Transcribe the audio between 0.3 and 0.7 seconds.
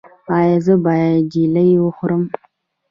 ایا